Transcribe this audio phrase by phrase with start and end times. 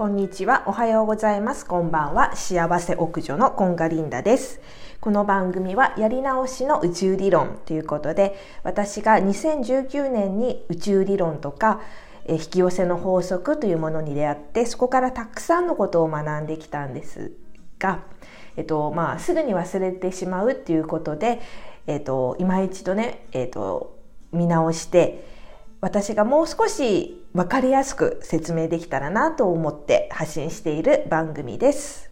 [0.00, 0.62] こんにちは。
[0.64, 1.66] おはようございます。
[1.66, 2.34] こんばんは。
[2.34, 4.62] 幸せ屋女のコンガリンダです。
[4.98, 11.82] この番組はやり直しの宇宙理論ということで、私が2019年に宇宙理論とか、
[12.26, 17.32] 引き寄せの法則というものに出会って、そこからたくさんのことを学んできたんです
[17.78, 18.04] が、
[18.56, 21.42] えっと、まあ、すぐに忘れてしまうっていうことで、
[21.86, 23.98] えっと、今一度ね、えっと、
[24.32, 25.39] 見直して、
[25.80, 32.10] 私がもう少し分かりやすく説明できたらなと思って発信している番組です。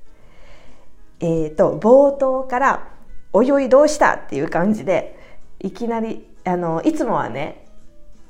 [1.20, 2.88] えっ、ー、と、冒頭から
[3.34, 5.18] 「おいおいどうした?」っていう感じで
[5.58, 7.66] いきなりあのいつもはね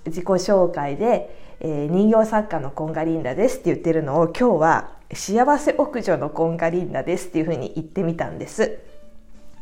[0.06, 8.80] 自己紹介で、えー、人形作家のコンガリンダですって言ってるのを今日は幸せ屋女のコンガリンダですっていうふうに言ってみたんです。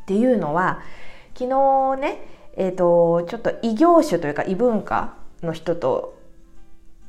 [0.03, 0.81] っていうのは
[1.35, 2.19] 昨日ね、
[2.57, 6.17] えーとちょっと異業種というか異文化の人と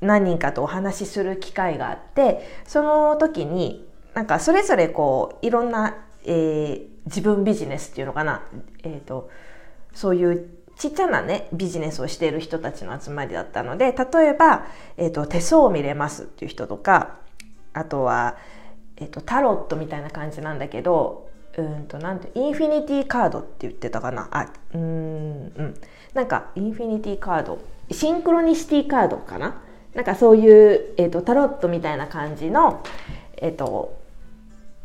[0.01, 8.43] 何人かとお話しする機会があってその時になんかそれぞれこういろんな、えー、自分ビジネスっていうのかな、
[8.83, 9.29] えーと、
[9.93, 17.17] そういうちっちゃなねビジネスをしている人たちの集まりだったので例えば、えーと、手相を見れますっていう人とか
[17.73, 18.37] あとは、
[18.97, 24.27] えーと、タロットみたいな感じなんだけどうんとなんてインフィニティカードって言ってたかな。
[24.31, 24.83] あうんう
[25.63, 25.75] ん。
[26.13, 27.59] なんかインフィニティカード
[27.91, 29.61] シンクロニシティカードかな？
[29.93, 32.83] なんかそういう、えーと、タロットみたいな感じの、
[33.37, 33.97] えーと、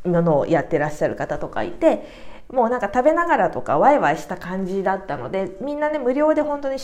[0.04, 2.06] ものをやってらっしゃる方とかいて
[2.48, 6.78] もうなんか食べながらとかワイワイした感じだったのでみんなね無料で本当に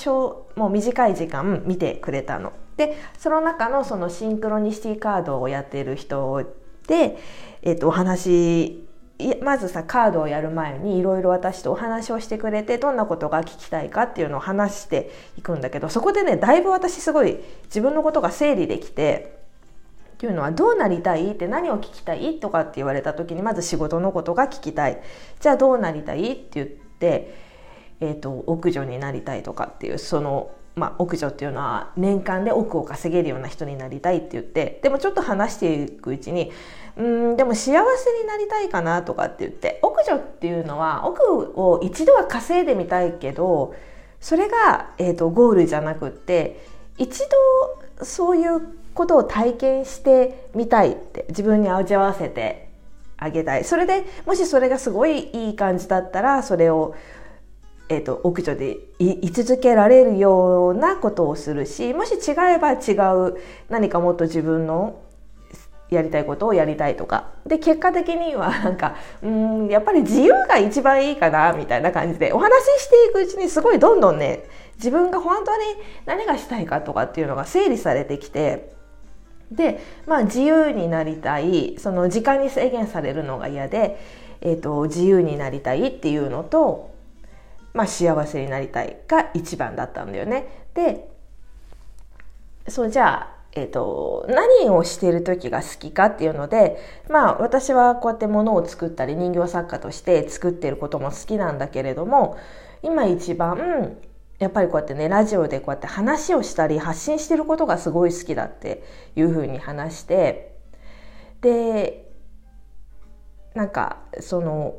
[0.57, 2.53] もう短い時間見てくれたの。
[2.77, 6.45] でその中のそのシンクロニシティカードをやってる人
[6.87, 7.19] で、
[7.63, 8.88] えーとお話
[9.43, 19.39] まずさカードをやる前にいろいろ私とお話をしてくれてどんなことが聞きたいかっていうのを話していくんだけどそこでねだいぶ私すごい自分のことが整理できて
[20.15, 25.01] っていうのはどうなりたいって何を聞きたいとかって言われた時にまず仕事のことが聞きたい。
[25.39, 27.35] じゃあどうなりたいって言って、
[28.01, 36.53] えーと、屋女になりたいとかっていうそのまあ、奥女っていうのは年間で億を稼げるような人になりたいって言ってでもちょっと話していくうちに
[36.99, 37.73] うんでも幸せ
[38.21, 41.23] になりたいかなとかって言って奥女っていうのは奥
[41.61, 43.75] を一度は稼いでみたいけど
[44.21, 46.61] それが、えーと、ゴールじゃなくって
[46.99, 47.21] 一
[47.99, 48.61] 度そういう
[48.95, 52.69] ことを体験してみたいって自分に味わわせて
[53.17, 53.65] あげたい。
[53.65, 56.97] それでもしそれがすごいいい感じだったらそれを
[57.91, 63.39] えーと、屋女で居続けられるようなことをするしもし違えば違う
[63.71, 65.01] 何かもっと自分の
[65.91, 74.45] やりたいことをやりたいとかで結果的には なんかうんやっぱり自由が一番いいかなみたいな感じでお話ししていくうちにすごいどんどんね
[74.77, 75.65] 自分が本当に
[76.07, 78.71] 何がしたいかとかっていうのが整理されてきて
[79.51, 83.99] でまあ自由になりたいその時間に制限されるのが嫌で、
[84.41, 86.99] えーと自由になりたいっていうのと
[87.79, 90.67] まあ、幸せになりたいが一番だったんだよね。
[90.75, 91.09] で
[92.67, 96.79] そうじゃあ、えーと、何をしている時が好きかっていうので
[97.09, 102.37] まあ私はこうやって物を作ったり人形作家として作ってることも好きなんだけれども
[102.83, 103.97] 今一番
[104.39, 108.85] やっぱりこうやってねラジオでこうやって話をしたり発信してることがすごい好きだって
[109.17, 110.55] いうふうに話して
[111.41, 112.13] で
[113.55, 114.77] なんかその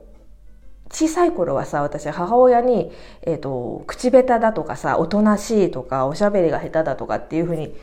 [0.92, 2.92] 小さい頃はさ私母親に、
[3.22, 7.76] えーと、口下手だとかさおとなしいとかおしゃべりが下手だとかっていうふうに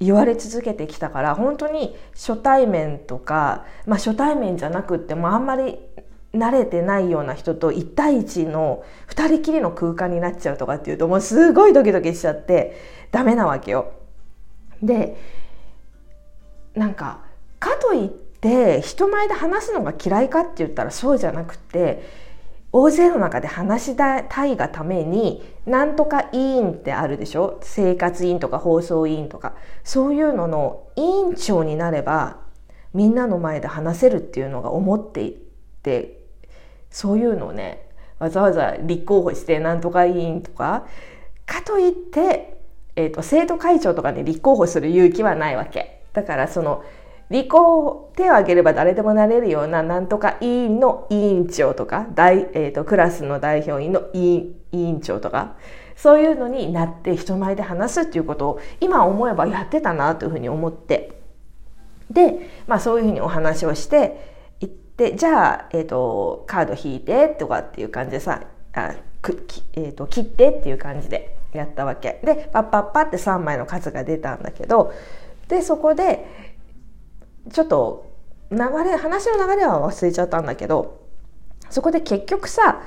[0.00, 5.78] 言われ続けてきたから本当に初対面とか、まあ、初対面じゃなくってもあんまり
[6.34, 12.76] 慣れてないような人と1対1の2人きりの空間になっちゃうとかっていうともうすごいドキドキしちゃって
[13.10, 13.92] ダメなわけよ。
[14.82, 15.16] で
[16.74, 17.20] なんか
[17.58, 22.27] かといって人前で話すのが嫌いかって言ったらそうじゃなくて
[22.70, 27.58] 大勢の中で話したいがためになんとか委員ってあるでしょ？
[27.62, 29.54] 生活委員とか放送委員とか。
[29.84, 32.38] そういうのの委員長になれば
[32.92, 35.36] みんなの前で話せるっていうのが思ってい
[35.82, 36.20] て
[36.90, 37.86] そういうのをね
[38.18, 40.86] わざわざ立候補してなんとか委員とか。
[41.46, 42.58] かといって、
[42.94, 46.02] えーと生徒会長とかに立候補する勇気はないわけ。
[46.12, 46.84] だからその
[47.30, 55.56] 理工手を挙げれば誰でもなれるようななんとか委員の委員長とか大、えーと、クラスの代表員の委員委員長とか
[55.96, 61.12] そういうのになって人前で話すっていうことを今思えばやってたなというふうに思って。
[62.10, 72.20] で、まあ、そういうふうにお話をして行ってじゃあ、えーと、カード引いてとかっていう感じでさあくえーと切ってっていう感じでやったわけ。
[72.24, 74.92] でパッパッパって3枚の数が出たんだけど
[75.48, 76.47] でそこで
[77.52, 78.10] ちょっと
[78.50, 81.00] 流れ話の流れは忘れちゃったんだけど
[81.70, 82.82] そこで結局さ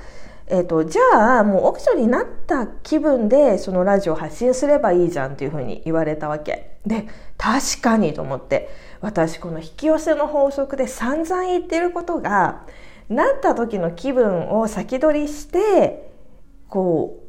[0.53, 6.77] えーと、じゃあもうオクションになった気分でそのラジオ発信すればいいじゃんっていうふうに言われたわけ。
[6.85, 8.69] で確かにと思って
[8.99, 12.63] 私この引き寄せの法則で散々言ってることが
[13.07, 16.11] なった時の気分を先取りして
[16.67, 17.23] こ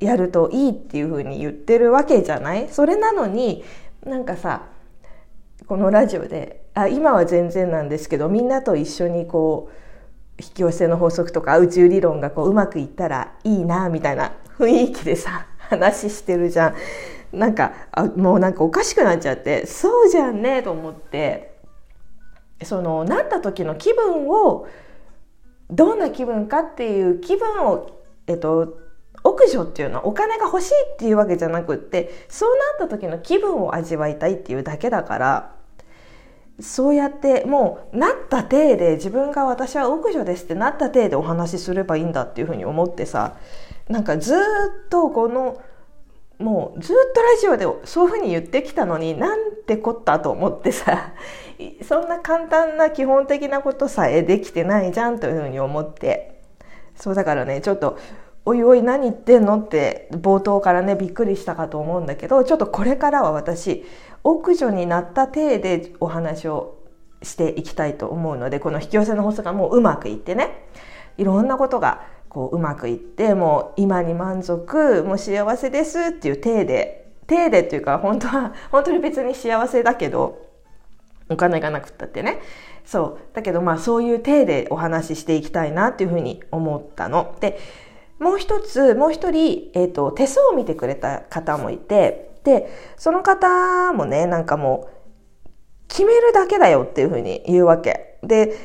[0.00, 2.70] うやるといいっていうふうに言ってるわけじゃない？
[2.70, 3.62] それなのに
[4.06, 4.62] なんかさ
[5.66, 16.74] このラジオであ今は全然なんですけどみんなと一緒にこう引き寄せの法則とか宇宙理論がこううまくいったらいいなみたいな雰囲気でさ話してるじゃん。
[17.32, 21.58] なんかあもうなんかおかしくなっちゃってそうじゃんねと思って
[22.62, 24.66] そのなった時の気分を
[25.70, 27.90] どんな気分かっていう気分を
[28.26, 28.78] えっと
[29.28, 35.54] 奥女っていうのはお金が欲しいっていうわけじゃなくってそうなった時の気分を味わいたいっていうだけだから
[36.60, 43.36] そうやってもうなった体で自分が私は奥女ですってなった体でお話しすればいいんだっていうふうに思ってさ
[43.88, 45.60] なんかずっとこの
[46.38, 51.12] もうずっとラジオでそういうふうに言ってきたのになんてこったと思ってさ
[51.86, 56.38] そんな簡単な基本的なことさえできてないじゃんというふうに思って。
[56.98, 57.98] そうだからねちょっと
[58.48, 63.84] おいおい何言ってんのって冒頭からねびっくりしたかと思うんだけどちょっとこれからは私
[64.24, 66.78] 奥女になった体でお話を
[67.22, 70.66] していきたいと思うのでこの引き寄せの法則がもううまくいってね
[71.18, 80.48] いろんなことがこううまくいってもう今に満足もう幸せですっていう体で体でっていうか本当は本当に別に幸せだけど
[81.28, 82.40] お金がなくったってね
[82.86, 87.36] そうだけどまあそういう体でお話ししていきたいなっていうふうに思ったの。
[87.40, 87.58] で
[88.18, 94.98] もう一つもう一人、えーと手相を見てくれた方もいてでその方もねなんかもう
[95.88, 98.18] 決めるだけだよっていうふうに言うわけ。
[98.22, 98.56] で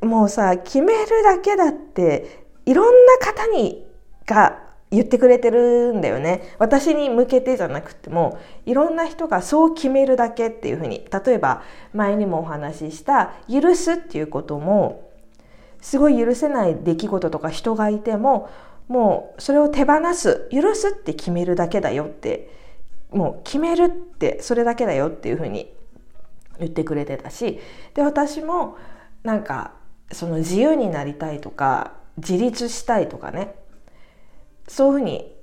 [0.00, 3.86] もうさ決めるだけだっていろんな方に
[4.26, 6.54] が言ってくれてるんだよね。
[6.58, 11.06] 私に向けてじゃなくてもいろんな人がそう決めるだけっていうふうに。
[11.26, 11.62] 例えば
[11.92, 15.10] 前にもお話しした許すっていうことも
[15.80, 18.48] すごい許せない出来事とか人がいても
[18.88, 22.50] もうそれを手放す許すって決めるだけだよって
[23.10, 25.74] もう決めるってそれだけだよっていうふうに
[26.58, 27.58] 言ってくれてたし
[27.94, 28.76] で私も
[29.22, 29.72] なんか
[30.12, 33.54] その自由になりたいとか自立したいとかね
[34.68, 35.36] そういうふうに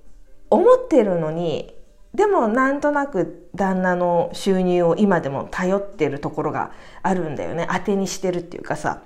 [0.50, 1.74] 思ってるのに
[2.14, 7.68] でもなんとなく旦那の収入を今でも頼ってるところがあるんだよね。
[7.72, 9.02] 当てにしてるっていうかさ。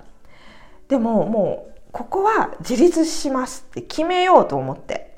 [0.88, 5.08] でももうここは自立しますって決めようと思って。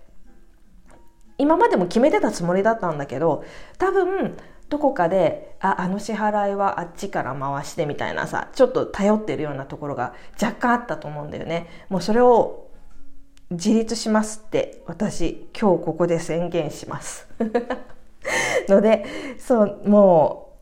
[1.40, 3.44] 今までも決めてたつもりだったんだけど
[3.78, 4.36] 多分
[4.68, 11.66] どこかでああの支払いはあっちから回してみたいなさちょっと頼ってるようなところが若干あったと思うんだよね。
[11.88, 12.68] もうそれを
[13.50, 17.26] 自立しますって私今日ここで宣言します。
[18.68, 19.06] ので
[19.38, 20.52] そうも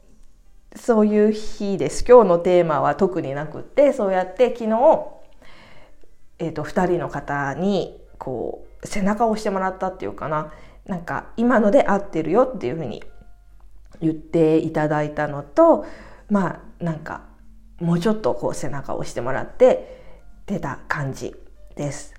[0.75, 2.04] うそういう日です。
[2.06, 5.08] 今日のテーマは特になくってそうやって昨日、
[6.38, 10.52] えーと、と2人の方にこう背中を押してもらったっていうかな
[10.87, 13.02] なんか今ので合ってるよっていうふうに
[14.00, 15.85] 言っていただいたのと
[16.30, 17.23] まあなんか
[17.80, 20.02] もうちょっとこう背中を押してもらって
[20.47, 21.35] 出た感じ
[21.76, 22.14] です。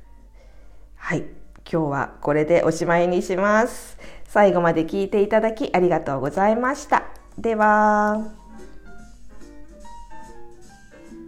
[0.95, 1.23] はい
[1.71, 3.97] 今日はこれでおしまいにします。
[4.25, 7.03] 最後まで聞いていただきありがとうございました。
[7.37, 8.48] では。